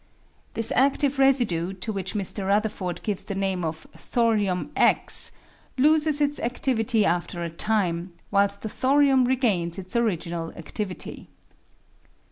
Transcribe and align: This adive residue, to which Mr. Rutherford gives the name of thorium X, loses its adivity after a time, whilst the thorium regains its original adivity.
This 0.55 0.71
adive 0.75 1.19
residue, 1.19 1.73
to 1.73 1.93
which 1.93 2.15
Mr. 2.15 2.47
Rutherford 2.47 3.03
gives 3.03 3.23
the 3.23 3.35
name 3.35 3.63
of 3.63 3.85
thorium 3.95 4.71
X, 4.75 5.31
loses 5.77 6.19
its 6.19 6.39
adivity 6.39 7.03
after 7.03 7.43
a 7.43 7.51
time, 7.51 8.11
whilst 8.31 8.63
the 8.63 8.69
thorium 8.69 9.25
regains 9.25 9.77
its 9.77 9.95
original 9.95 10.51
adivity. 10.53 11.27